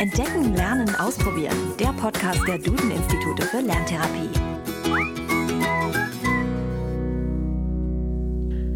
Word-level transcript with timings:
Entdecken, 0.00 0.54
Lernen, 0.54 0.94
Ausprobieren. 0.94 1.56
Der 1.80 1.92
Podcast 1.92 2.46
der 2.46 2.58
Duden-Institute 2.58 3.42
für 3.42 3.60
Lerntherapie. 3.60 4.30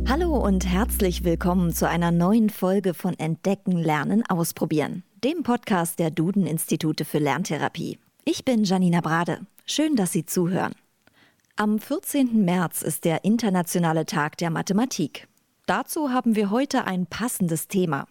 Hallo 0.09 0.37
und 0.37 0.67
herzlich 0.67 1.23
willkommen 1.23 1.73
zu 1.73 1.89
einer 1.89 2.11
neuen 2.11 2.51
Folge 2.51 2.93
von 2.93 3.17
Entdecken, 3.21 3.77
Lernen, 3.77 4.27
Ausprobieren, 4.29 5.05
dem 5.23 5.45
Podcast 5.45 6.01
der 6.01 6.11
Duden-Institute 6.11 7.05
für 7.05 7.19
Lerntherapie. 7.19 8.01
Ich 8.25 8.45
bin 8.45 8.65
Janina 8.65 9.01
Brade. 9.01 9.47
Schön, 9.65 9.95
dass 9.95 10.11
Sie 10.11 10.27
zuhören. 10.27 10.75
Am 11.55 11.79
14. 11.79 12.45
März 12.45 12.83
ist 12.83 13.05
der 13.05 13.25
Internationale 13.25 14.07
Tag 14.07 14.39
der 14.39 14.51
Mathematik. 14.51 15.29
Dazu 15.67 16.11
haben 16.11 16.35
wir 16.35 16.51
heute 16.51 16.85
ein 16.85 17.07
passendes 17.07 17.69
Thema. 17.69 18.09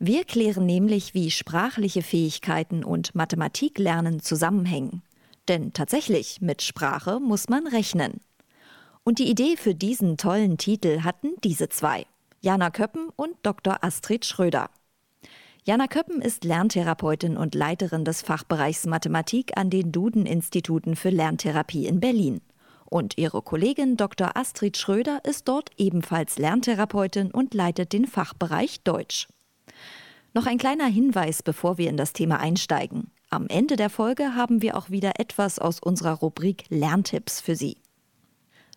Wir 0.00 0.24
klären 0.24 0.64
nämlich, 0.64 1.14
wie 1.14 1.30
sprachliche 1.30 2.02
Fähigkeiten 2.02 2.84
und 2.84 3.16
Mathematiklernen 3.16 4.20
zusammenhängen. 4.20 5.02
Denn 5.48 5.72
tatsächlich, 5.72 6.40
mit 6.40 6.62
Sprache 6.62 7.18
muss 7.18 7.48
man 7.48 7.66
rechnen. 7.66 8.20
Und 9.02 9.18
die 9.18 9.28
Idee 9.28 9.56
für 9.56 9.74
diesen 9.74 10.16
tollen 10.16 10.56
Titel 10.56 11.00
hatten 11.00 11.30
diese 11.42 11.68
zwei, 11.68 12.06
Jana 12.40 12.70
Köppen 12.70 13.08
und 13.16 13.34
Dr. 13.42 13.82
Astrid 13.82 14.24
Schröder. 14.24 14.70
Jana 15.64 15.88
Köppen 15.88 16.22
ist 16.22 16.44
Lerntherapeutin 16.44 17.36
und 17.36 17.56
Leiterin 17.56 18.04
des 18.04 18.22
Fachbereichs 18.22 18.86
Mathematik 18.86 19.56
an 19.56 19.68
den 19.68 19.90
Duden-Instituten 19.90 20.94
für 20.94 21.10
Lerntherapie 21.10 21.86
in 21.86 21.98
Berlin. 21.98 22.40
Und 22.84 23.18
ihre 23.18 23.42
Kollegin 23.42 23.96
Dr. 23.96 24.36
Astrid 24.36 24.76
Schröder 24.76 25.20
ist 25.24 25.48
dort 25.48 25.70
ebenfalls 25.76 26.38
Lerntherapeutin 26.38 27.32
und 27.32 27.52
leitet 27.52 27.92
den 27.92 28.06
Fachbereich 28.06 28.82
Deutsch. 28.82 29.26
Noch 30.38 30.46
ein 30.46 30.58
kleiner 30.58 30.86
Hinweis, 30.86 31.42
bevor 31.42 31.78
wir 31.78 31.90
in 31.90 31.96
das 31.96 32.12
Thema 32.12 32.38
einsteigen. 32.38 33.10
Am 33.28 33.48
Ende 33.48 33.74
der 33.74 33.90
Folge 33.90 34.36
haben 34.36 34.62
wir 34.62 34.76
auch 34.76 34.88
wieder 34.88 35.18
etwas 35.18 35.58
aus 35.58 35.80
unserer 35.80 36.12
Rubrik 36.12 36.62
Lerntipps 36.68 37.40
für 37.40 37.56
Sie. 37.56 37.78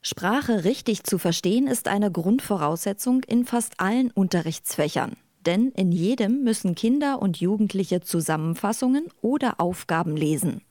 Sprache 0.02 0.64
richtig 0.64 1.04
zu 1.04 1.20
verstehen 1.20 1.68
ist 1.68 1.88
eine 1.88 2.12
Grundvoraussetzung 2.12 3.22
in 3.26 3.46
fast 3.46 3.80
allen 3.80 4.10
Unterrichtsfächern. 4.10 5.18
Denn 5.46 5.70
in 5.76 5.92
jedem 5.92 6.44
müssen 6.44 6.74
Kinder 6.74 7.22
und 7.22 7.40
Jugendliche 7.40 8.02
Zusammenfassungen 8.02 9.06
oder 9.22 9.60
Aufgaben 9.60 10.18
lesen. 10.18 10.64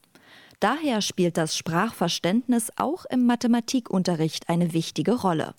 Daher 0.59 1.03
spielt 1.03 1.37
das 1.37 1.57
Sprachverständnis 1.57 2.73
auch 2.75 3.05
im 3.05 3.27
Mathematikunterricht 3.27 4.49
eine 4.49 4.73
wichtige 4.73 5.13
Rolle. 5.13 5.55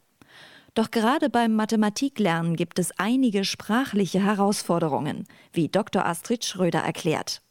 Doch 0.74 0.90
gerade 0.90 1.30
beim 1.30 1.54
Mathematiklernen 1.54 2.56
gibt 2.56 2.80
es 2.80 2.98
einige 2.98 3.44
sprachliche 3.44 4.24
Herausforderungen, 4.24 5.26
wie 5.52 5.68
Dr. 5.68 6.06
Astrid 6.06 6.46
Schröder 6.46 6.80
erklärt. 6.80 7.42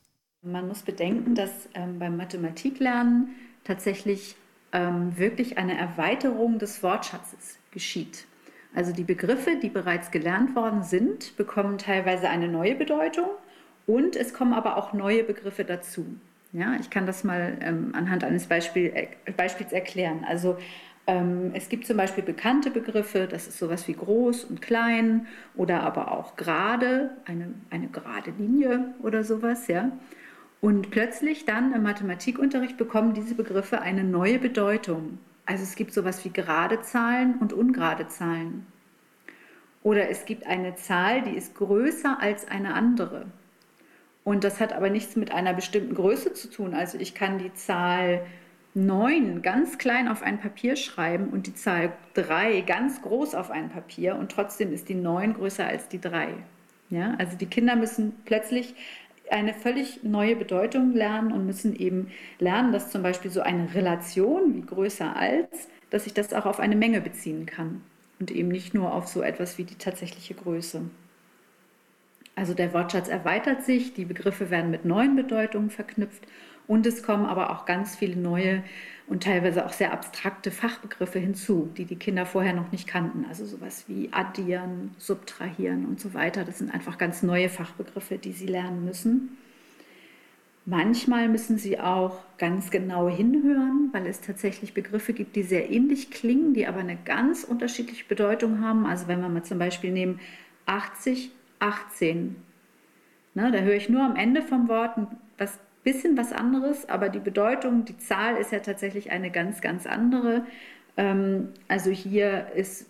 Man 0.42 0.68
muss 0.68 0.80
bedenken, 0.82 1.34
dass 1.34 1.68
ähm, 1.74 1.98
beim 1.98 2.16
Mathematiklernen 2.16 3.34
tatsächlich 3.64 4.36
ähm, 4.72 5.18
wirklich 5.18 5.58
eine 5.58 5.76
Erweiterung 5.76 6.58
des 6.58 6.82
Wortschatzes 6.82 7.58
geschieht. 7.72 8.26
Also 8.74 8.92
die 8.92 9.04
Begriffe, 9.04 9.56
die 9.62 9.68
bereits 9.68 10.10
gelernt 10.10 10.56
worden 10.56 10.82
sind, 10.82 11.36
bekommen 11.36 11.76
teilweise 11.76 12.30
eine 12.30 12.48
neue 12.48 12.74
Bedeutung 12.74 13.28
und 13.86 14.16
es 14.16 14.32
kommen 14.32 14.54
aber 14.54 14.78
auch 14.78 14.94
neue 14.94 15.24
Begriffe 15.24 15.64
dazu. 15.64 16.06
Ja, 16.52 16.74
ich 16.80 16.88
kann 16.88 17.06
das 17.06 17.22
mal 17.22 17.58
ähm, 17.60 17.92
anhand 17.94 18.24
eines 18.24 18.46
Beispiel, 18.46 18.92
äh, 18.94 19.32
Beispiels 19.36 19.72
erklären. 19.72 20.24
Also 20.26 20.56
es 21.54 21.68
gibt 21.68 21.86
zum 21.86 21.96
Beispiel 21.96 22.24
bekannte 22.24 22.70
Begriffe, 22.70 23.26
das 23.26 23.46
ist 23.46 23.58
sowas 23.58 23.86
wie 23.88 23.94
groß 23.94 24.44
und 24.44 24.60
klein 24.60 25.26
oder 25.56 25.82
aber 25.82 26.12
auch 26.12 26.36
gerade, 26.36 27.10
eine, 27.24 27.54
eine 27.70 27.88
gerade 27.88 28.32
Linie 28.38 28.94
oder 29.02 29.24
sowas, 29.24 29.66
ja. 29.68 29.92
Und 30.60 30.90
plötzlich 30.90 31.46
dann 31.46 31.72
im 31.72 31.82
Mathematikunterricht 31.82 32.76
bekommen 32.76 33.14
diese 33.14 33.34
Begriffe 33.34 33.80
eine 33.80 34.04
neue 34.04 34.38
Bedeutung. 34.38 35.18
Also 35.46 35.62
es 35.62 35.74
gibt 35.74 35.94
sowas 35.94 36.24
wie 36.24 36.30
gerade 36.30 36.82
Zahlen 36.82 37.36
und 37.40 37.52
ungerade 37.52 38.08
Zahlen. 38.08 38.66
Oder 39.82 40.10
es 40.10 40.26
gibt 40.26 40.46
eine 40.46 40.74
Zahl, 40.74 41.22
die 41.22 41.36
ist 41.36 41.54
größer 41.54 42.18
als 42.20 42.46
eine 42.48 42.74
andere. 42.74 43.26
Und 44.22 44.44
das 44.44 44.60
hat 44.60 44.74
aber 44.74 44.90
nichts 44.90 45.16
mit 45.16 45.32
einer 45.32 45.54
bestimmten 45.54 45.94
Größe 45.94 46.34
zu 46.34 46.50
tun. 46.50 46.74
Also 46.74 46.98
ich 46.98 47.14
kann 47.14 47.38
die 47.38 47.54
Zahl 47.54 48.26
9 48.74 49.42
ganz 49.42 49.78
klein 49.78 50.06
auf 50.06 50.22
ein 50.22 50.38
Papier 50.38 50.76
schreiben 50.76 51.28
und 51.28 51.46
die 51.46 51.54
Zahl 51.54 51.92
3 52.14 52.60
ganz 52.60 53.02
groß 53.02 53.34
auf 53.34 53.50
ein 53.50 53.68
Papier 53.68 54.16
und 54.16 54.30
trotzdem 54.30 54.72
ist 54.72 54.88
die 54.88 54.94
9 54.94 55.34
größer 55.34 55.66
als 55.66 55.88
die 55.88 56.00
3. 56.00 56.28
Ja, 56.90 57.14
also 57.18 57.36
die 57.36 57.46
Kinder 57.46 57.76
müssen 57.76 58.14
plötzlich 58.24 58.74
eine 59.30 59.54
völlig 59.54 60.02
neue 60.02 60.36
Bedeutung 60.36 60.92
lernen 60.92 61.32
und 61.32 61.46
müssen 61.46 61.74
eben 61.76 62.10
lernen, 62.38 62.72
dass 62.72 62.90
zum 62.90 63.02
Beispiel 63.02 63.30
so 63.30 63.40
eine 63.40 63.72
Relation 63.74 64.54
wie 64.54 64.62
größer 64.62 65.16
als, 65.16 65.68
dass 65.90 66.06
ich 66.06 66.14
das 66.14 66.32
auch 66.32 66.46
auf 66.46 66.60
eine 66.60 66.76
Menge 66.76 67.00
beziehen 67.00 67.46
kann 67.46 67.82
und 68.18 68.30
eben 68.30 68.48
nicht 68.48 68.74
nur 68.74 68.92
auf 68.92 69.08
so 69.08 69.22
etwas 69.22 69.58
wie 69.58 69.64
die 69.64 69.76
tatsächliche 69.76 70.34
Größe. 70.34 70.82
Also 72.36 72.54
der 72.54 72.72
Wortschatz 72.72 73.08
erweitert 73.08 73.64
sich, 73.64 73.94
die 73.94 74.04
Begriffe 74.04 74.50
werden 74.50 74.70
mit 74.70 74.84
neuen 74.84 75.16
Bedeutungen 75.16 75.70
verknüpft 75.70 76.26
und 76.66 76.86
es 76.86 77.02
kommen 77.02 77.26
aber 77.26 77.50
auch 77.50 77.66
ganz 77.66 77.96
viele 77.96 78.16
neue 78.16 78.62
und 79.10 79.24
teilweise 79.24 79.66
auch 79.66 79.72
sehr 79.72 79.92
abstrakte 79.92 80.52
Fachbegriffe 80.52 81.18
hinzu, 81.18 81.68
die 81.76 81.84
die 81.84 81.96
Kinder 81.96 82.26
vorher 82.26 82.52
noch 82.52 82.70
nicht 82.70 82.86
kannten. 82.86 83.26
Also 83.28 83.44
sowas 83.44 83.84
wie 83.88 84.08
addieren, 84.12 84.94
subtrahieren 84.98 85.84
und 85.84 85.98
so 85.98 86.14
weiter. 86.14 86.44
Das 86.44 86.58
sind 86.58 86.72
einfach 86.72 86.96
ganz 86.96 87.24
neue 87.24 87.48
Fachbegriffe, 87.48 88.18
die 88.18 88.32
sie 88.32 88.46
lernen 88.46 88.84
müssen. 88.84 89.36
Manchmal 90.64 91.28
müssen 91.28 91.58
sie 91.58 91.80
auch 91.80 92.18
ganz 92.38 92.70
genau 92.70 93.08
hinhören, 93.08 93.88
weil 93.90 94.06
es 94.06 94.20
tatsächlich 94.20 94.74
Begriffe 94.74 95.12
gibt, 95.12 95.34
die 95.34 95.42
sehr 95.42 95.70
ähnlich 95.70 96.12
klingen, 96.12 96.54
die 96.54 96.68
aber 96.68 96.78
eine 96.78 96.96
ganz 96.96 97.42
unterschiedliche 97.42 98.04
Bedeutung 98.04 98.60
haben. 98.60 98.86
Also 98.86 99.08
wenn 99.08 99.20
wir 99.20 99.28
mal 99.28 99.42
zum 99.42 99.58
Beispiel 99.58 99.90
nehmen 99.90 100.20
80, 100.66 101.32
18. 101.58 102.36
Ne, 103.34 103.50
da 103.50 103.58
höre 103.58 103.74
ich 103.74 103.88
nur 103.88 104.04
am 104.04 104.14
Ende 104.14 104.42
vom 104.42 104.68
Wort 104.68 104.96
was 105.38 105.58
bisschen 105.82 106.16
was 106.16 106.32
anderes, 106.32 106.88
aber 106.88 107.08
die 107.08 107.20
Bedeutung, 107.20 107.84
die 107.84 107.96
Zahl 107.98 108.36
ist 108.36 108.52
ja 108.52 108.60
tatsächlich 108.60 109.10
eine 109.10 109.30
ganz, 109.30 109.60
ganz 109.60 109.86
andere. 109.86 110.44
Ähm, 110.96 111.48
also 111.68 111.90
hier 111.90 112.48
ist, 112.54 112.86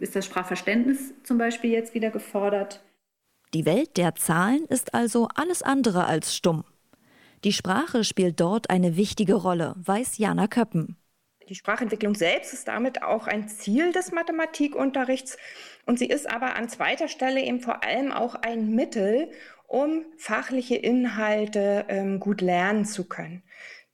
ist 0.00 0.16
das 0.16 0.26
Sprachverständnis 0.26 1.14
zum 1.22 1.38
Beispiel 1.38 1.70
jetzt 1.70 1.94
wieder 1.94 2.10
gefordert. 2.10 2.82
Die 3.54 3.66
Welt 3.66 3.96
der 3.96 4.14
Zahlen 4.14 4.64
ist 4.66 4.94
also 4.94 5.28
alles 5.34 5.62
andere 5.62 6.06
als 6.06 6.34
stumm. 6.34 6.64
Die 7.44 7.52
Sprache 7.52 8.04
spielt 8.04 8.40
dort 8.40 8.70
eine 8.70 8.96
wichtige 8.96 9.34
Rolle, 9.34 9.74
weiß 9.76 10.18
Jana 10.18 10.46
Köppen. 10.46 10.96
Die 11.48 11.56
Sprachentwicklung 11.56 12.14
selbst 12.14 12.52
ist 12.52 12.68
damit 12.68 13.02
auch 13.02 13.26
ein 13.26 13.48
Ziel 13.48 13.92
des 13.92 14.12
Mathematikunterrichts 14.12 15.36
und 15.86 15.98
sie 15.98 16.06
ist 16.06 16.30
aber 16.30 16.54
an 16.56 16.68
zweiter 16.68 17.08
Stelle 17.08 17.42
eben 17.42 17.60
vor 17.60 17.84
allem 17.84 18.12
auch 18.12 18.36
ein 18.36 18.70
Mittel, 18.74 19.30
um 19.72 20.04
fachliche 20.18 20.76
Inhalte 20.76 21.86
ähm, 21.88 22.20
gut 22.20 22.42
lernen 22.42 22.84
zu 22.84 23.08
können. 23.08 23.42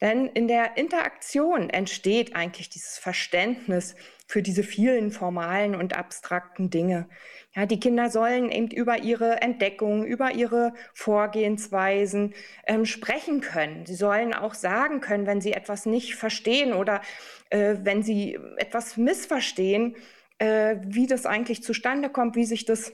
Denn 0.01 0.27
in 0.27 0.49
der 0.49 0.77
Interaktion 0.77 1.71
entsteht 1.71 2.35
eigentlich 2.35 2.69
dieses 2.69 2.99
Verständnis 2.99 3.95
für 4.27 4.43
diese 4.43 4.65
vielen 4.65 5.13
formalen 5.13 5.77
und 5.77 5.97
abstrakten 5.97 6.71
Dinge. 6.71 7.09
Ja, 7.55 7.65
die 7.65 7.79
Kinder 7.79 8.11
sollen 8.11 8.51
eben 8.51 8.71
über 8.73 8.99
ihre 9.03 9.41
Entdeckungen, 9.41 10.05
über 10.05 10.33
ihre 10.33 10.75
Vorgehensweisen 10.95 12.35
ähm, 12.67 12.85
sprechen 12.85 13.41
können. 13.41 13.87
Sie 13.87 13.95
sollen 13.95 14.35
auch 14.35 14.55
sagen 14.55 15.01
können, 15.01 15.27
wenn 15.27 15.41
sie 15.41 15.53
etwas 15.53 15.87
nicht 15.87 16.17
verstehen 16.17 16.73
oder 16.73 17.03
äh, 17.51 17.77
wenn 17.83 18.03
sie 18.03 18.37
etwas 18.57 18.97
missverstehen, 18.97 19.95
äh, 20.39 20.77
wie 20.83 21.07
das 21.07 21.25
eigentlich 21.25 21.63
zustande 21.63 22.11
kommt, 22.11 22.35
wie 22.35 22.47
sich 22.47 22.65
das 22.65 22.93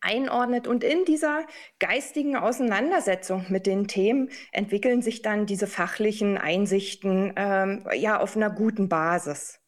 einordnet. 0.00 0.66
Und 0.66 0.84
in 0.84 1.04
dieser 1.04 1.46
geistigen 1.78 2.36
Auseinandersetzung 2.36 3.46
mit 3.48 3.66
den 3.66 3.88
Themen 3.88 4.30
entwickeln 4.52 5.02
sich 5.02 5.22
dann 5.22 5.46
diese 5.46 5.66
fachlichen 5.66 6.38
Einsichten 6.38 7.32
ähm, 7.36 7.84
ja 7.96 8.20
auf 8.20 8.36
einer 8.36 8.50
guten 8.50 8.88
Basis. 8.88 9.60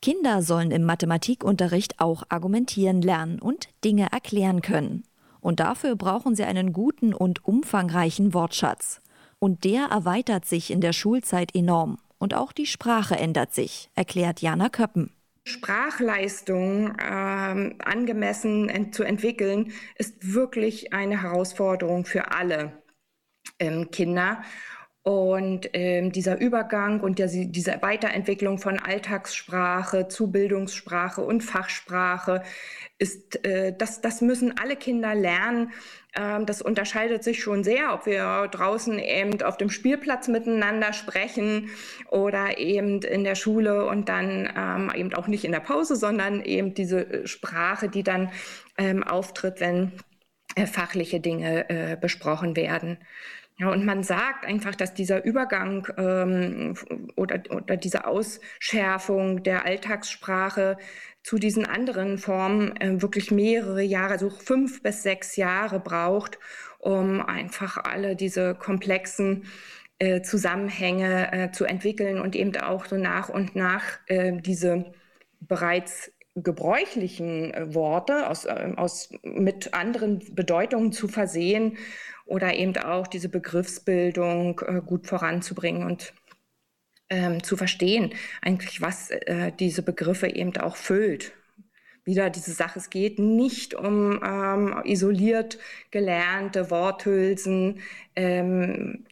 Kinder 0.00 0.42
sollen 0.42 0.70
im 0.70 0.84
Mathematikunterricht 0.84 2.00
auch 2.00 2.22
argumentieren 2.28 3.02
lernen 3.02 3.40
und 3.40 3.68
Dinge 3.84 4.08
erklären 4.12 4.62
können. 4.62 5.02
Und 5.40 5.60
dafür 5.60 5.96
brauchen 5.96 6.34
sie 6.36 6.44
einen 6.44 6.72
guten 6.72 7.14
und 7.14 7.44
umfangreichen 7.44 8.32
Wortschatz. 8.34 9.00
Und 9.40 9.64
der 9.64 9.86
erweitert 9.86 10.44
sich 10.44 10.70
in 10.70 10.80
der 10.80 10.92
Schulzeit 10.92 11.54
enorm. 11.54 11.98
Und 12.18 12.34
auch 12.34 12.52
die 12.52 12.66
Sprache 12.66 13.16
ändert 13.16 13.54
sich, 13.54 13.90
erklärt 13.94 14.40
Jana 14.40 14.68
Köppen. 14.68 15.10
Sprachleistung 15.48 16.96
ähm, 17.00 17.76
angemessen 17.78 18.68
ent 18.68 18.94
zu 18.94 19.02
entwickeln, 19.02 19.72
ist 19.96 20.34
wirklich 20.34 20.92
eine 20.92 21.22
Herausforderung 21.22 22.04
für 22.04 22.32
alle 22.32 22.82
ähm, 23.58 23.90
Kinder. 23.90 24.42
Und 25.02 25.70
ähm, 25.72 26.12
dieser 26.12 26.38
Übergang 26.38 27.00
und 27.00 27.18
der, 27.18 27.28
diese 27.28 27.80
Weiterentwicklung 27.80 28.58
von 28.58 28.78
Alltagssprache 28.78 30.08
zu 30.08 30.30
Bildungssprache 30.30 31.22
und 31.22 31.42
Fachsprache 31.42 32.42
ist, 32.98 33.42
äh, 33.46 33.72
das, 33.76 34.00
das 34.00 34.20
müssen 34.20 34.58
alle 34.58 34.76
Kinder 34.76 35.14
lernen. 35.14 35.72
Ähm, 36.14 36.46
das 36.46 36.60
unterscheidet 36.60 37.22
sich 37.24 37.40
schon 37.42 37.64
sehr, 37.64 37.94
ob 37.94 38.06
wir 38.06 38.48
draußen 38.48 38.98
eben 38.98 39.40
auf 39.42 39.56
dem 39.56 39.70
Spielplatz 39.70 40.28
miteinander 40.28 40.92
sprechen 40.92 41.70
oder 42.10 42.58
eben 42.58 43.00
in 43.02 43.24
der 43.24 43.36
Schule 43.36 43.86
und 43.86 44.08
dann 44.08 44.52
ähm, 44.54 44.92
eben 44.94 45.14
auch 45.14 45.28
nicht 45.28 45.44
in 45.44 45.52
der 45.52 45.60
Pause, 45.60 45.96
sondern 45.96 46.42
eben 46.42 46.74
diese 46.74 47.26
Sprache, 47.26 47.88
die 47.88 48.02
dann 48.02 48.30
ähm, 48.76 49.04
auftritt, 49.04 49.60
wenn 49.60 49.92
äh, 50.56 50.66
fachliche 50.66 51.20
Dinge 51.20 51.70
äh, 51.70 51.96
besprochen 51.96 52.56
werden. 52.56 52.98
Ja, 53.60 53.72
und 53.72 53.84
man 53.84 54.04
sagt 54.04 54.46
einfach, 54.46 54.76
dass 54.76 54.94
dieser 54.94 55.24
Übergang 55.24 55.88
ähm, 55.96 56.74
oder, 57.16 57.42
oder 57.50 57.76
diese 57.76 58.06
Ausschärfung 58.06 59.42
der 59.42 59.64
Alltagssprache 59.64 60.76
zu 61.24 61.38
diesen 61.38 61.66
anderen 61.66 62.18
Formen 62.18 62.76
äh, 62.76 63.02
wirklich 63.02 63.32
mehrere 63.32 63.82
Jahre, 63.82 64.12
also 64.12 64.30
fünf 64.30 64.82
bis 64.82 65.02
sechs 65.02 65.34
Jahre 65.34 65.80
braucht, 65.80 66.38
um 66.78 67.20
einfach 67.20 67.78
alle 67.78 68.14
diese 68.14 68.54
komplexen 68.54 69.46
äh, 69.98 70.22
Zusammenhänge 70.22 71.32
äh, 71.32 71.50
zu 71.50 71.64
entwickeln 71.64 72.20
und 72.20 72.36
eben 72.36 72.56
auch 72.58 72.86
so 72.86 72.96
nach 72.96 73.28
und 73.28 73.56
nach 73.56 73.82
äh, 74.06 74.40
diese 74.40 74.92
bereits 75.40 76.12
gebräuchlichen 76.36 77.52
äh, 77.52 77.74
Worte 77.74 78.28
aus, 78.28 78.44
äh, 78.44 78.72
aus, 78.76 79.10
mit 79.22 79.74
anderen 79.74 80.20
Bedeutungen 80.34 80.92
zu 80.92 81.08
versehen 81.08 81.76
oder 82.28 82.54
eben 82.54 82.76
auch 82.76 83.06
diese 83.06 83.28
Begriffsbildung 83.28 84.60
äh, 84.60 84.80
gut 84.84 85.06
voranzubringen 85.06 85.84
und 85.84 86.12
ähm, 87.10 87.42
zu 87.42 87.56
verstehen, 87.56 88.12
eigentlich 88.42 88.82
was 88.82 89.10
äh, 89.10 89.50
diese 89.58 89.82
Begriffe 89.82 90.28
eben 90.28 90.56
auch 90.58 90.76
füllt. 90.76 91.32
Wieder 92.04 92.30
diese 92.30 92.52
Sache, 92.52 92.78
es 92.78 92.90
geht 92.90 93.18
nicht 93.18 93.74
um 93.74 94.20
ähm, 94.22 94.80
isoliert 94.84 95.58
gelernte 95.90 96.70
Worthülsen, 96.70 97.80
ähm, 98.14 99.06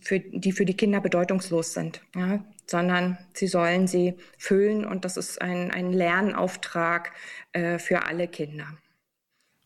für, 0.00 0.20
die 0.20 0.52
für 0.52 0.64
die 0.64 0.76
Kinder 0.76 1.00
bedeutungslos 1.00 1.72
sind, 1.72 2.02
ja, 2.14 2.44
sondern 2.66 3.18
sie 3.32 3.46
sollen 3.46 3.86
sie 3.86 4.14
füllen 4.38 4.84
und 4.84 5.04
das 5.04 5.16
ist 5.16 5.40
ein, 5.40 5.70
ein 5.70 5.92
Lernauftrag 5.92 7.12
äh, 7.52 7.78
für 7.78 8.04
alle 8.06 8.28
Kinder. 8.28 8.66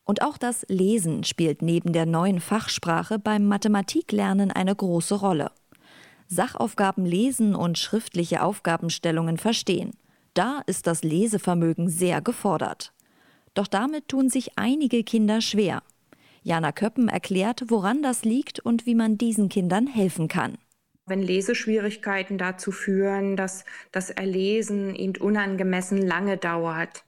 Und 0.05 0.21
auch 0.21 0.37
das 0.37 0.65
Lesen 0.69 1.23
spielt 1.23 1.61
neben 1.61 1.91
der 1.91 2.05
neuen 2.05 2.39
Fachsprache 2.39 3.19
beim 3.19 3.47
Mathematiklernen 3.47 4.51
eine 4.51 4.75
große 4.75 5.15
Rolle. 5.15 5.51
Sachaufgaben 6.27 7.05
lesen 7.05 7.55
und 7.55 7.77
schriftliche 7.77 8.41
Aufgabenstellungen 8.41 9.37
verstehen. 9.37 9.91
Da 10.35 10.61
ist 10.67 10.87
das 10.87 11.03
Lesevermögen 11.03 11.89
sehr 11.89 12.21
gefordert. 12.21 12.93
Doch 13.55 13.67
damit 13.67 14.07
tun 14.07 14.29
sich 14.29 14.57
einige 14.57 15.03
Kinder 15.03 15.41
schwer. 15.41 15.81
Jana 16.43 16.71
Köppen 16.71 17.07
erklärt, 17.07 17.63
woran 17.67 18.03
das 18.03 18.23
liegt 18.23 18.59
und 18.59 18.85
wie 18.85 18.95
man 18.95 19.17
diesen 19.17 19.49
Kindern 19.49 19.87
helfen 19.87 20.27
kann. 20.27 20.57
Wenn 21.07 21.21
Leseschwierigkeiten 21.21 22.37
dazu 22.37 22.71
führen, 22.71 23.35
dass 23.35 23.65
das 23.91 24.09
Erlesen 24.09 24.95
eben 24.95 25.15
unangemessen 25.17 25.97
lange 25.97 26.37
dauert, 26.37 27.03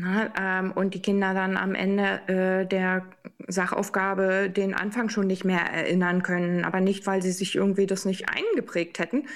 na, 0.00 0.30
ähm, 0.38 0.70
und 0.70 0.94
die 0.94 1.02
Kinder 1.02 1.34
dann 1.34 1.56
am 1.56 1.74
Ende 1.74 2.20
äh, 2.28 2.66
der 2.66 3.04
Sachaufgabe 3.48 4.48
den 4.48 4.72
Anfang 4.72 5.08
schon 5.08 5.26
nicht 5.26 5.44
mehr 5.44 5.58
erinnern 5.58 6.22
können, 6.22 6.64
aber 6.64 6.80
nicht, 6.80 7.04
weil 7.08 7.20
sie 7.20 7.32
sich 7.32 7.56
irgendwie 7.56 7.86
das 7.86 8.04
nicht 8.04 8.26
eingeprägt 8.28 9.00
hätten, 9.00 9.26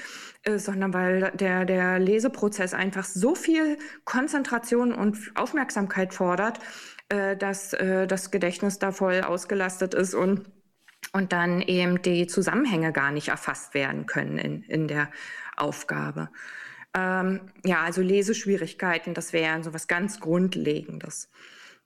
äh, 0.44 0.58
sondern 0.58 0.94
weil 0.94 1.32
der, 1.34 1.64
der 1.64 1.98
Leseprozess 1.98 2.74
einfach 2.74 3.02
so 3.02 3.34
viel 3.34 3.76
Konzentration 4.04 4.94
und 4.94 5.18
Aufmerksamkeit 5.34 6.14
fordert, 6.14 6.60
äh, 7.08 7.36
dass 7.36 7.72
äh, 7.72 8.06
das 8.06 8.30
Gedächtnis 8.30 8.78
da 8.78 8.92
voll 8.92 9.22
ausgelastet 9.22 9.94
ist 9.94 10.14
und 10.14 10.42
und 11.12 11.32
dann 11.32 11.60
eben 11.60 12.00
die 12.00 12.26
Zusammenhänge 12.26 12.92
gar 12.92 13.10
nicht 13.10 13.28
erfasst 13.28 13.74
werden 13.74 14.06
können 14.06 14.38
in, 14.38 14.62
in 14.62 14.88
der 14.88 15.10
Aufgabe. 15.56 16.30
Ähm, 16.94 17.40
ja, 17.64 17.82
also 17.82 18.02
Leseschwierigkeiten, 18.02 19.14
das 19.14 19.32
wäre 19.32 19.62
so 19.62 19.72
was 19.72 19.88
ganz 19.88 20.20
Grundlegendes. 20.20 21.30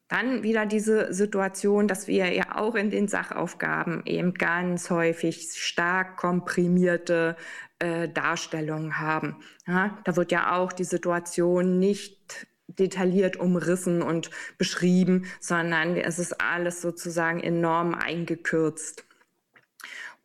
Dann 0.09 0.45
wieder 0.45 0.67
diese 0.67 1.13
Situation, 1.13 1.89
dass 1.89 2.07
wir 2.07 2.33
ja 2.33 2.57
auch 2.57 2.77
in 2.77 2.91
den 2.91 3.09
Sachaufgaben 3.09 4.03
eben 4.05 4.35
ganz 4.35 4.91
häufig 4.91 5.53
stark 5.55 6.17
komprimierte 6.17 7.37
äh, 7.81 8.09
Darstellungen 8.09 9.01
haben. 9.01 9.37
Ja, 9.67 9.99
da 10.05 10.15
wird 10.15 10.31
ja 10.31 10.57
auch 10.57 10.73
die 10.73 10.85
Situation 10.85 11.79
nicht 11.81 12.47
detailliert 12.69 13.37
umrissen 13.37 14.03
und 14.03 14.31
beschrieben, 14.59 15.27
sondern 15.41 15.97
es 15.97 16.19
ist 16.19 16.41
alles 16.41 16.83
sozusagen 16.83 17.41
enorm 17.41 17.95
eingekürzt. 17.95 19.06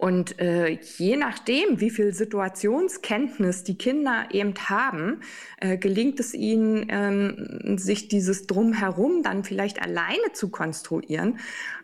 Und 0.02 0.40
äh, 0.40 0.80
je 0.98 1.16
nachdem, 1.16 1.80
wie 1.80 1.92
viel 1.92 2.12
Situationskenntnis 2.12 3.64
die 3.64 3.78
Kinder 3.78 4.30
eben 4.32 4.56
haben, 4.68 5.22
äh, 5.58 5.78
gelingt 5.78 6.20
es 6.20 6.34
ihnen, 6.34 6.88
ähm, 6.90 7.78
sich 7.78 8.08
dieses 8.08 8.48
Drumherum 8.48 9.22
dann 9.22 9.44
vielleicht 9.44 9.80
alleine 9.80 10.32
zu 10.34 10.50
konstruieren, 10.50 11.38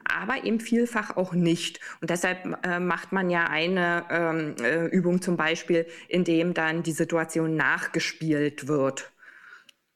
aber 0.04 0.46
eben 0.46 0.60
vielfach 0.60 1.16
auch 1.16 1.34
nicht. 1.34 1.80
Und 2.02 2.10
deshalb 2.10 2.58
äh, 2.66 2.80
macht 2.80 3.12
man 3.12 3.30
ja 3.30 3.52
eine 3.52 4.06
ähm, 4.10 4.56
äh, 4.64 4.88
Übung 4.88 5.22
zum 5.22 5.38
Beispiel, 5.38 5.86
in 6.08 6.24
dem 6.24 6.56
dann 6.56 6.82
die 6.82 6.94
Situation 6.94 7.56
nachgespielt 7.56 8.68
wird. 8.68 9.12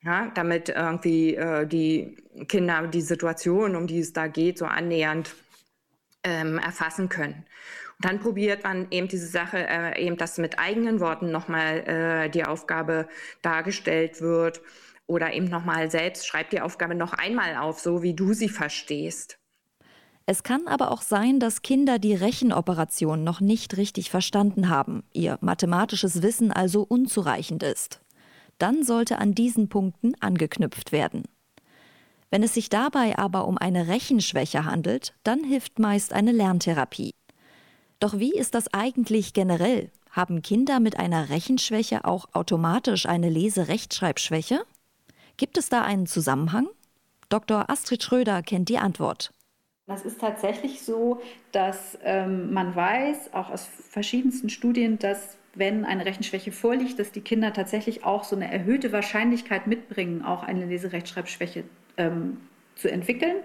Ja, 0.03 0.29
damit 0.35 0.69
irgendwie 0.69 1.33
äh, 1.33 1.65
die 1.65 2.18
Kinder 2.47 2.85
die 2.85 3.01
Situation, 3.01 3.75
um 3.75 3.88
die 3.88 4.01
es 4.01 4.13
da 4.13 4.27
geht, 4.27 4.59
so 4.59 4.65
annähernd 4.65 5.33
ähm, 6.23 6.59
erfassen 6.59 7.09
können 7.09 7.45
dann 8.01 8.19
probiert 8.19 8.63
man 8.63 8.88
eben 8.92 9.07
diese 9.07 9.27
Sache, 9.27 9.68
äh, 9.68 10.03
eben, 10.03 10.18
dass 10.18 10.38
mit 10.38 10.59
eigenen 10.59 11.00
Worten 11.00 11.31
nochmal 11.31 11.88
äh, 11.88 12.30
die 12.30 12.45
Aufgabe 12.45 13.07
dargestellt 13.42 14.21
wird 14.21 14.62
oder 15.07 15.33
eben 15.33 15.45
nochmal 15.45 15.92
selbst 15.92 16.25
schreibt 16.25 16.53
die 16.53 16.62
Aufgabe 16.62 16.95
noch 16.95 17.13
einmal 17.13 17.57
auf, 17.57 17.80
so 17.80 18.01
wie 18.01 18.13
du 18.13 18.33
sie 18.33 18.50
verstehst. 18.50 19.38
Es 20.25 20.44
kann 20.44 20.68
aber 20.68 20.92
auch 20.92 21.01
sein, 21.01 21.39
dass 21.39 21.62
Kinder 21.62 22.00
die 22.00 22.13
Rechenoperation 22.13 23.24
noch 23.24 23.42
nicht 23.42 23.75
richtig 23.77 24.09
verstanden 24.09 24.69
haben, 24.69 25.04
ihr 25.12 25.38
mathematisches 25.42 26.21
Wissen 26.21 26.51
also 26.51 26.83
unzureichend 26.83 27.63
ist. 27.63 28.01
Dann 28.57 28.83
sollte 28.83 29.18
an 29.18 29.33
diesen 29.33 29.68
Punkten 29.68 30.13
angeknüpft 30.21 30.92
werden. 30.92 31.24
Wenn 32.30 32.44
es 32.44 32.54
sich 32.54 32.69
dabei 32.69 33.18
aber 33.18 33.45
um 33.47 33.57
eine 33.57 33.88
Rechenschwäche 33.88 34.63
handelt, 34.63 35.13
dann 35.24 35.44
hilft 35.44 35.80
meist 35.80 36.14
eine 36.14 36.31
Lerntherapie. 36.31 37.11
Doch 38.02 38.18
wie 38.18 38.34
ist 38.34 38.56
das 38.56 38.74
eigentlich 38.74 39.31
generell? 39.31 39.92
Haben 40.10 40.42
Kinder 40.42 40.80
mit 40.80 40.98
einer 40.98 41.30
Rechenschwäche 41.30 42.04
auch 42.04 42.26
automatisch 42.34 43.06
eine 43.06 43.30
Leserechtschreibschwäche? 43.30 44.66
Gibt 45.38 45.56
es 45.60 45.70
da 45.70 45.84
einen 45.84 46.08
Zusammenhang? 46.08 46.68
Dr. 47.30 47.70
Astrid 47.70 48.02
Schröder 48.02 48.42
kennt 48.42 48.70
die 48.70 48.80
Antwort. 48.80 49.31
Das 49.86 50.04
ist 50.04 50.20
tatsächlich 50.20 50.81
so, 50.81 51.22
dass 51.52 51.96
ähm, 52.04 52.52
man 52.52 52.76
weiß, 52.76 53.34
auch 53.34 53.52
aus 53.52 53.70
verschiedensten 53.92 54.50
Studien, 54.50 54.98
dass 54.98 55.38
wenn 55.54 55.86
eine 55.86 56.04
Rechenschwäche 56.04 56.52
vorliegt, 56.52 56.98
dass 56.98 57.12
die 57.12 57.22
Kinder 57.22 57.54
tatsächlich 57.54 58.04
auch 58.04 58.24
so 58.24 58.36
eine 58.36 58.52
erhöhte 58.52 58.92
Wahrscheinlichkeit 58.92 59.68
mitbringen, 59.68 60.26
auch 60.26 60.42
eine 60.42 60.66
Leserechtschreibschwäche 60.66 61.66
ähm, 61.98 62.38
zu 62.76 62.90
entwickeln. 62.90 63.36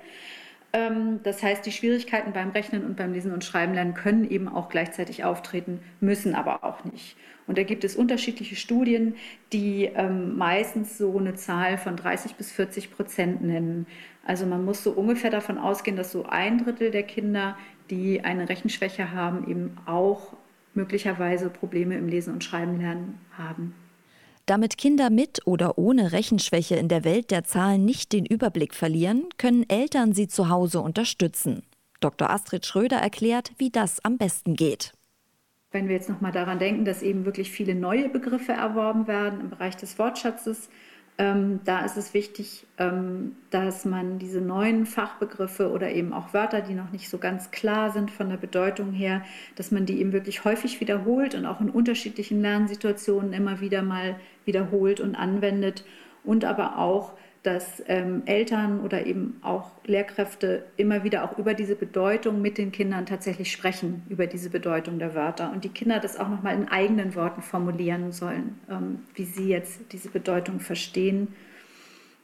Ähm, 0.77 1.21
das 1.23 1.43
heißt, 1.43 1.65
die 1.65 1.73
Schwierigkeiten 1.73 2.35
beim 2.35 2.51
Rechnen 2.51 2.85
und 2.85 2.97
beim 2.97 3.15
Lesen 3.15 3.33
und 3.33 3.45
Schreiben 3.45 3.73
lernen 3.73 3.95
können 3.95 4.31
eben 4.31 4.47
auch 4.47 4.69
gleichzeitig 4.69 5.25
auftreten, 5.25 5.81
müssen 6.01 6.35
aber 6.35 6.65
auch 6.65 6.85
nicht. 6.85 7.17
Und 7.47 7.57
da 7.57 7.63
gibt 7.63 7.83
es 7.85 7.97
unterschiedliche 7.97 8.57
Studien, 8.57 9.15
die 9.55 9.85
ähm, 9.85 10.37
meistens 10.37 10.99
so 10.99 11.17
eine 11.17 11.35
Zahl 11.35 11.79
von 11.79 11.97
30 11.97 12.35
bis 12.35 12.53
40 12.53 12.91
Prozent 12.91 13.43
nennen. 13.43 13.87
Also 14.27 14.45
man 14.45 14.67
muss 14.67 14.83
so 14.85 14.91
ungefähr 14.91 15.31
davon 15.31 15.57
ausgehen, 15.57 15.97
dass 15.97 16.13
so 16.13 16.27
ein 16.27 16.59
Drittel 16.59 16.91
der 16.91 17.05
Kinder, 17.05 17.57
die 17.89 18.23
eine 18.23 18.49
Rechenschwäche 18.49 19.13
haben, 19.13 19.49
eben 19.49 19.79
auch 19.87 20.35
möglicherweise 20.75 21.49
Probleme 21.49 21.97
im 21.97 22.09
Lesen 22.09 22.35
und 22.35 22.45
Schreiben 22.45 22.79
lernen 22.79 23.19
haben. 23.39 23.75
Damit 24.47 24.79
Kinder 24.79 25.11
mit 25.11 25.45
oder 25.45 25.77
ohne 25.77 26.13
Rechenschwäche 26.13 26.77
in 26.77 26.87
der 26.87 27.03
Welt 27.03 27.33
der 27.33 27.43
Zahlen 27.43 27.85
nicht 27.85 28.13
den 28.13 28.25
Überblick 28.25 28.75
verlieren, 28.75 29.29
können 29.39 29.69
Eltern 29.69 30.13
sie 30.13 30.29
zu 30.29 30.49
Hause 30.49 30.81
unterstützen. 30.81 31.65
Dr. 31.99 32.31
Astrid 32.31 32.65
Schröder 32.65 32.99
erklärt, 32.99 33.51
wie 33.59 33.71
das 33.71 34.05
am 34.05 34.19
besten 34.19 34.55
geht. 34.55 34.93
Wenn 35.73 35.89
wir 35.89 35.97
jetzt 35.97 36.09
noch 36.09 36.21
mal 36.21 36.31
daran 36.31 36.61
denken, 36.61 36.85
dass 36.85 37.03
eben 37.03 37.25
wirklich 37.25 37.51
viele 37.51 37.75
neue 37.75 38.09
Begriffe 38.09 38.53
erworben 38.53 39.09
werden 39.09 39.41
im 39.41 39.51
Bereich 39.51 39.77
des 39.77 39.99
Wortschatzes, 39.99 40.69
Ähm, 41.19 41.61
da 41.65 41.85
ist 41.85 41.97
es 41.97 42.13
wichtig, 42.13 42.67
ähm, 42.77 43.37
dass 43.51 43.87
man 43.87 44.19
diese 44.19 44.43
neuen 44.43 44.85
Fachbegriffe 44.85 45.71
oder 45.71 45.91
eben 45.91 46.13
auch 46.13 46.35
Wörter, 46.35 46.61
die 46.61 46.75
noch 46.75 46.93
nicht 46.93 47.09
so 47.09 47.17
ganz 47.17 47.51
klar 47.51 47.91
sind 47.91 48.11
von 48.11 48.29
der 48.29 48.37
Bedeutung 48.37 48.93
her, 48.93 49.23
dass 49.55 49.71
man 49.71 49.87
die 49.87 49.99
eben 49.99 50.13
wirklich 50.13 50.45
häufig 50.45 50.79
wiederholt 50.81 51.35
und 51.35 51.47
auch 51.47 51.63
in 51.63 51.71
unterschiedlichen 51.71 52.43
Lernsituationen 52.43 53.33
immer 53.33 53.61
wieder 53.61 53.81
mal 53.81 54.17
wiederholt 54.45 55.01
und 55.01 55.15
anwendet 55.15 55.85
und 56.23 56.45
aber 56.45 56.77
auch 56.77 57.15
dass 57.47 57.81
ähm, 57.87 58.23
Eltern 58.27 58.81
oder 58.81 59.07
eben 59.07 59.39
auch 59.41 59.71
Lehrkräfte 59.85 60.65
immer 60.77 61.05
wieder 61.05 61.23
auch 61.23 61.39
über 61.39 61.55
diese 61.55 61.77
Bedeutung 61.77 62.43
mit 62.43 62.59
den 62.59 62.73
Kindern 62.73 63.07
tatsächlich 63.07 63.53
sprechen, 63.53 64.03
über 64.09 64.27
diese 64.27 64.51
Bedeutung 64.51 64.99
der 64.99 65.15
Wörter. 65.15 65.53
Und 65.53 65.63
die 65.63 65.69
Kinder 65.69 66.01
das 66.01 66.19
auch 66.19 66.29
nochmal 66.29 66.57
in 66.57 66.67
eigenen 66.67 67.15
Worten 67.15 67.43
formulieren 67.43 68.11
sollen, 68.11 68.59
ähm, 68.69 68.99
wie 69.15 69.25
sie 69.25 69.49
jetzt 69.49 69.93
diese 69.93 70.09
Bedeutung 70.09 70.59
verstehen. 70.59 71.29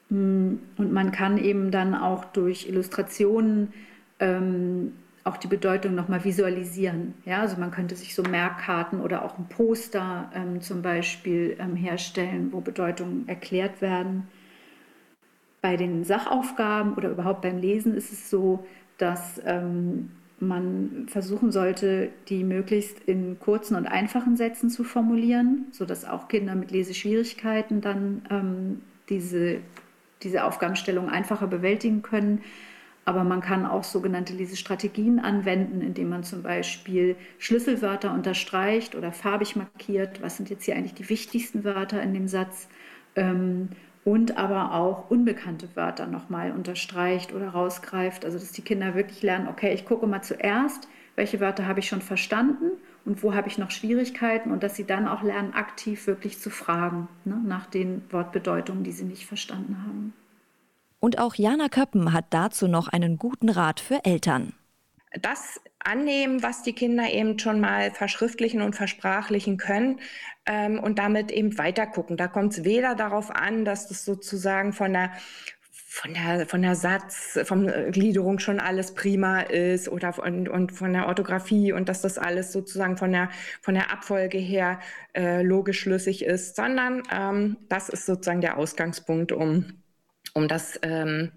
Mm, 0.08 0.54
und 0.76 0.92
man 0.92 1.12
kann 1.12 1.38
eben 1.38 1.70
dann 1.70 1.94
auch 1.94 2.24
durch 2.24 2.68
Illustrationen 2.68 3.72
ähm, 4.18 4.92
auch 5.22 5.36
die 5.36 5.46
Bedeutung 5.46 5.94
nochmal 5.94 6.24
visualisieren. 6.24 7.14
Ja, 7.24 7.42
also 7.42 7.58
man 7.58 7.70
könnte 7.70 7.94
sich 7.94 8.16
so 8.16 8.24
Merkkarten 8.24 9.00
oder 9.00 9.24
auch 9.24 9.38
ein 9.38 9.48
Poster 9.48 10.32
ähm, 10.34 10.60
zum 10.60 10.82
Beispiel 10.82 11.56
ähm, 11.60 11.76
herstellen, 11.76 12.48
wo 12.50 12.60
Bedeutungen 12.60 13.28
erklärt 13.28 13.80
werden. 13.80 14.26
Bei 15.62 15.76
den 15.76 16.04
Sachaufgaben 16.04 16.94
oder 16.94 17.08
überhaupt 17.10 17.42
beim 17.42 17.56
Lesen 17.56 17.94
ist 17.94 18.12
es 18.12 18.28
so, 18.28 18.66
dass 18.98 19.40
ähm, 19.46 20.10
man 20.40 21.06
versuchen 21.08 21.52
sollte, 21.52 22.10
die 22.28 22.42
möglichst 22.42 22.98
in 23.06 23.38
kurzen 23.38 23.76
und 23.76 23.86
einfachen 23.86 24.36
Sätzen 24.36 24.70
zu 24.70 24.82
formulieren, 24.82 25.66
sodass 25.70 26.04
auch 26.04 26.26
Kinder 26.26 26.56
mit 26.56 26.72
Leseschwierigkeiten 26.72 27.80
dann 27.80 28.22
ähm, 28.28 28.82
diese, 29.08 29.60
diese 30.22 30.44
Aufgabenstellung 30.44 31.08
einfacher 31.08 31.46
bewältigen 31.46 32.02
können. 32.02 32.42
Aber 33.04 33.22
man 33.22 33.40
kann 33.40 33.64
auch 33.64 33.84
sogenannte 33.84 34.32
Lesestrategien 34.32 35.20
anwenden, 35.20 35.80
indem 35.80 36.08
man 36.08 36.24
zum 36.24 36.42
Beispiel 36.42 37.14
Schlüsselwörter 37.38 38.12
unterstreicht 38.12 38.96
oder 38.96 39.12
farbig 39.12 39.54
markiert. 39.54 40.22
Was 40.22 40.38
sind 40.38 40.50
jetzt 40.50 40.64
hier 40.64 40.74
eigentlich 40.74 40.94
die 40.94 41.08
wichtigsten 41.08 41.62
Wörter 41.62 42.02
in 42.02 42.14
dem 42.14 42.26
Satz? 42.26 42.68
Ähm, 43.14 43.68
und 44.04 44.36
aber 44.36 44.74
auch 44.74 45.10
unbekannte 45.10 45.68
Wörter 45.74 46.06
nochmal 46.06 46.52
unterstreicht 46.52 47.32
oder 47.32 47.50
rausgreift. 47.50 48.24
Also 48.24 48.38
dass 48.38 48.52
die 48.52 48.62
Kinder 48.62 48.94
wirklich 48.94 49.22
lernen, 49.22 49.48
okay, 49.48 49.72
ich 49.72 49.84
gucke 49.84 50.06
mal 50.06 50.22
zuerst, 50.22 50.88
welche 51.14 51.40
Wörter 51.40 51.66
habe 51.66 51.80
ich 51.80 51.88
schon 51.88 52.00
verstanden 52.00 52.72
und 53.04 53.22
wo 53.22 53.34
habe 53.34 53.48
ich 53.48 53.58
noch 53.58 53.70
Schwierigkeiten 53.70 54.50
und 54.50 54.62
dass 54.62 54.76
sie 54.76 54.84
dann 54.84 55.06
auch 55.06 55.22
lernen, 55.22 55.52
aktiv 55.52 56.06
wirklich 56.06 56.38
zu 56.38 56.50
fragen 56.50 57.08
ne, 57.24 57.40
nach 57.44 57.66
den 57.66 58.02
Wortbedeutungen, 58.10 58.84
die 58.84 58.92
sie 58.92 59.04
nicht 59.04 59.26
verstanden 59.26 59.84
haben. 59.86 60.14
Und 61.00 61.18
auch 61.18 61.34
Jana 61.34 61.68
Köppen 61.68 62.12
hat 62.12 62.26
dazu 62.30 62.68
noch 62.68 62.88
einen 62.88 63.18
guten 63.18 63.48
Rat 63.48 63.80
für 63.80 64.04
Eltern. 64.04 64.54
Das 65.20 65.60
annehmen, 65.86 66.42
was 66.42 66.62
die 66.62 66.72
Kinder 66.72 67.10
eben 67.10 67.38
schon 67.38 67.60
mal 67.60 67.90
verschriftlichen 67.90 68.62
und 68.62 68.74
versprachlichen 68.74 69.56
können 69.56 70.00
ähm, 70.46 70.78
und 70.78 70.98
damit 70.98 71.30
eben 71.30 71.58
weitergucken. 71.58 72.16
Da 72.16 72.28
kommt 72.28 72.52
es 72.52 72.64
weder 72.64 72.94
darauf 72.94 73.30
an, 73.30 73.64
dass 73.64 73.88
das 73.88 74.04
sozusagen 74.04 74.72
von 74.72 74.92
der 74.92 75.12
von 75.94 76.14
der, 76.14 76.46
von 76.46 76.62
der 76.62 76.74
Satz, 76.74 77.34
der 77.34 77.90
Gliederung 77.90 78.38
schon 78.38 78.60
alles 78.60 78.94
prima 78.94 79.40
ist 79.40 79.90
oder 79.90 80.14
von, 80.14 80.48
und 80.48 80.72
von 80.72 80.94
der 80.94 81.06
Orthographie 81.06 81.74
und 81.74 81.86
dass 81.86 82.00
das 82.00 82.16
alles 82.16 82.50
sozusagen 82.50 82.96
von 82.96 83.12
der, 83.12 83.28
von 83.60 83.74
der 83.74 83.92
Abfolge 83.92 84.38
her 84.38 84.80
äh, 85.14 85.42
logisch 85.42 85.80
schlüssig 85.80 86.24
ist, 86.24 86.56
sondern 86.56 87.02
ähm, 87.12 87.58
das 87.68 87.90
ist 87.90 88.06
sozusagen 88.06 88.40
der 88.40 88.56
Ausgangspunkt, 88.56 89.32
um, 89.32 89.82
um 90.32 90.48
das 90.48 90.80
ähm, 90.82 91.32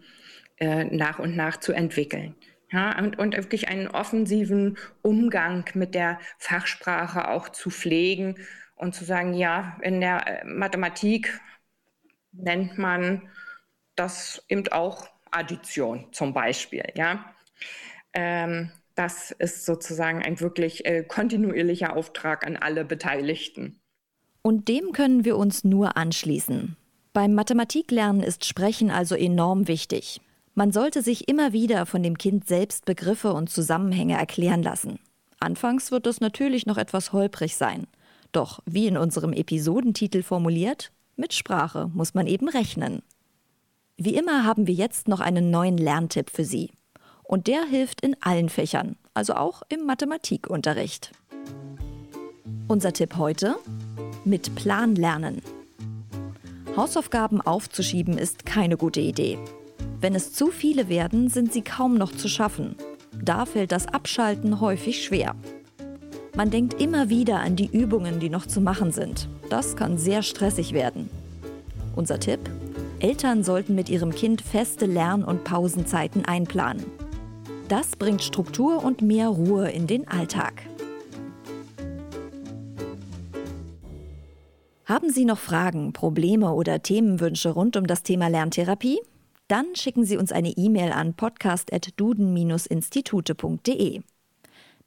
äh, 0.57 0.85
nach 0.85 1.19
und 1.19 1.35
nach 1.35 1.57
zu 1.57 1.73
entwickeln. 1.73 2.33
Ja, 2.75 2.99
und, 2.99 3.17
und 3.17 3.37
wirklich 3.37 3.69
einen 3.69 3.87
offensiven 3.87 4.77
Umgang 5.01 5.63
mit 5.75 5.95
der 5.95 6.19
Fachsprache 6.39 7.29
auch 7.29 7.47
zu 7.47 7.69
pflegen 7.69 8.35
und 8.75 8.93
zu 8.93 9.05
sagen, 9.05 9.33
ja, 9.33 9.77
in 9.81 10.01
der 10.01 10.41
äh, 10.41 10.43
Mathematik 10.43 11.39
nennt 12.33 12.77
man 12.77 13.21
das 13.95 14.43
eben 14.49 14.67
auch 14.73 15.07
Addition 15.31 16.11
zum 16.11 16.33
Beispiel. 16.33 16.83
Ja? 16.95 17.33
Ähm, 18.11 18.73
das 18.95 19.31
ist 19.31 19.65
sozusagen 19.65 20.21
ein 20.21 20.41
wirklich 20.41 20.85
äh, 20.85 21.03
kontinuierlicher 21.03 21.95
Auftrag 21.95 22.45
an 22.45 22.57
alle 22.57 22.83
Beteiligten. 22.83 23.79
Und 24.41 24.67
dem 24.67 24.91
können 24.91 25.23
wir 25.23 25.37
uns 25.37 25.63
nur 25.63 25.95
anschließen. 25.95 26.75
Beim 27.13 27.35
Mathematiklernen 27.35 28.21
ist 28.21 28.43
Sprechen 28.43 28.91
also 28.91 29.15
enorm 29.15 29.69
wichtig. 29.69 30.19
Man 30.57 30.71
sollte 30.71 31.01
sich 31.01 31.27
immer 31.27 31.51
wieder 31.51 31.85
von 31.85 32.01
dem 32.01 32.17
Kind 32.17 32.47
selbst 32.47 32.85
Begriffe 32.85 33.33
und 33.33 33.49
Zusammenhänge 33.49 34.17
erklären 34.17 34.63
lassen. 34.63 34.99
Anfangs 35.37 35.91
wird 35.91 36.05
das 36.05 36.21
natürlich 36.21 36.65
noch 36.65 36.77
etwas 36.77 37.11
holprig 37.11 37.57
sein. 37.57 37.87
Doch 38.31 38.61
wie 38.65 38.87
in 38.87 38.95
unserem 38.95 39.33
Episodentitel 39.33 40.23
formuliert, 40.23 40.93
mit 41.17 41.33
Sprache 41.33 41.91
muss 41.93 42.13
man 42.13 42.25
eben 42.25 42.47
rechnen. 42.47 43.01
Wie 43.97 44.15
immer 44.15 44.45
haben 44.45 44.65
wir 44.65 44.73
jetzt 44.73 45.09
noch 45.09 45.19
einen 45.19 45.51
neuen 45.51 45.77
Lerntipp 45.77 46.29
für 46.29 46.45
Sie. 46.45 46.71
Und 47.23 47.47
der 47.47 47.65
hilft 47.65 47.99
in 47.99 48.15
allen 48.21 48.47
Fächern, 48.47 48.95
also 49.13 49.33
auch 49.33 49.61
im 49.67 49.85
Mathematikunterricht. 49.85 51.11
Unser 52.69 52.93
Tipp 52.93 53.17
heute? 53.17 53.57
Mit 54.23 54.55
Plan 54.55 54.95
lernen. 54.95 55.41
Hausaufgaben 56.77 57.41
aufzuschieben 57.41 58.17
ist 58.17 58.45
keine 58.45 58.77
gute 58.77 59.01
Idee. 59.01 59.37
Wenn 60.05 60.13
es 60.13 60.31
zu 60.31 60.51
viele 60.51 60.87
werden, 60.87 61.29
sind 61.29 61.51
sie 61.51 61.63
kaum 61.63 61.95
noch 61.95 62.11
zu 62.11 62.27
schaffen. 62.27 62.75
Da 63.23 63.47
fällt 63.47 63.71
das 63.71 63.87
Abschalten 63.87 64.61
häufig 64.61 65.03
schwer. 65.03 65.33
Man 66.35 66.51
denkt 66.51 66.79
immer 66.79 67.09
wieder 67.09 67.39
an 67.39 67.55
die 67.55 67.65
Übungen, 67.65 68.19
die 68.19 68.29
noch 68.29 68.45
zu 68.45 68.61
machen 68.61 68.91
sind. 68.91 69.27
Das 69.49 69.75
kann 69.75 69.97
sehr 69.97 70.21
stressig 70.21 70.73
werden. 70.73 71.09
Unser 71.95 72.19
Tipp? 72.19 72.39
Eltern 72.99 73.43
sollten 73.43 73.73
mit 73.73 73.89
ihrem 73.89 74.13
Kind 74.13 74.41
feste 74.41 74.85
Lern- 74.85 75.23
und 75.23 75.43
Pausenzeiten 75.43 76.23
einplanen. 76.23 76.85
Das 77.67 77.95
bringt 77.95 78.21
Struktur 78.21 78.83
und 78.83 79.01
mehr 79.01 79.29
Ruhe 79.29 79.71
in 79.71 79.87
den 79.87 80.07
Alltag. 80.07 80.61
Haben 84.85 85.09
Sie 85.09 85.25
noch 85.25 85.39
Fragen, 85.39 85.93
Probleme 85.93 86.53
oder 86.53 86.83
Themenwünsche 86.83 87.49
rund 87.49 87.75
um 87.75 87.87
das 87.87 88.03
Thema 88.03 88.27
Lerntherapie? 88.27 88.99
Dann 89.47 89.75
schicken 89.75 90.05
Sie 90.05 90.17
uns 90.17 90.31
eine 90.31 90.49
E-Mail 90.49 90.91
an 90.91 91.13
podcast.duden-institute.de. 91.13 94.01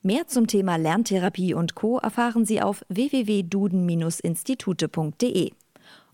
Mehr 0.03 0.27
zum 0.27 0.49
Thema 0.49 0.75
Lerntherapie 0.77 1.55
und 1.55 1.77
Co. 1.77 1.99
erfahren 1.99 2.45
Sie 2.45 2.61
auf 2.61 2.85
www.duden-institute.de. 2.89 5.53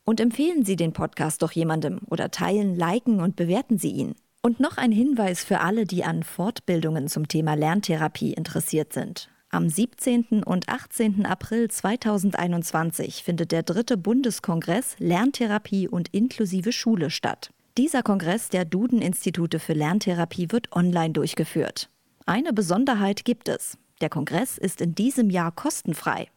Und 0.04 0.20
empfehlen 0.20 0.62
Sie 0.62 0.76
den 0.76 0.92
Podcast 0.92 1.40
doch 1.40 1.52
jemandem 1.52 2.00
oder 2.10 2.30
teilen, 2.30 2.76
liken 2.76 3.20
und 3.20 3.36
bewerten 3.36 3.78
Sie 3.78 3.92
ihn. 3.92 4.14
Und 4.42 4.60
noch 4.60 4.76
ein 4.76 4.92
Hinweis 4.92 5.42
für 5.42 5.60
alle, 5.60 5.86
die 5.86 6.04
an 6.04 6.22
Fortbildungen 6.22 7.08
zum 7.08 7.28
Thema 7.28 7.54
Lerntherapie 7.54 8.34
interessiert 8.34 8.92
sind. 8.92 9.30
Am 9.48 9.70
17. 9.70 10.42
und 10.44 10.68
18. 10.68 11.24
April 11.24 11.70
2021 11.70 13.24
findet 13.24 13.52
der 13.52 13.62
dritte 13.62 13.96
Bundeskongress 13.96 14.96
Lerntherapie 14.98 15.88
und 15.88 16.12
inklusive 16.12 16.72
Schule 16.72 17.08
statt. 17.08 17.48
Dieser 17.76 18.04
Kongress 18.04 18.50
der 18.50 18.64
Duden-Institute 18.64 19.58
für 19.58 19.72
Lerntherapie 19.72 20.52
wird 20.52 20.70
online 20.70 21.12
durchgeführt. 21.12 21.88
Eine 22.24 22.52
Besonderheit 22.52 23.24
gibt 23.24 23.48
es. 23.48 23.76
Der 24.00 24.08
Kongress 24.08 24.58
ist 24.58 24.80
in 24.80 24.94
diesem 24.94 25.28
Jahr 25.28 25.50
kostenfrei. 25.50 26.28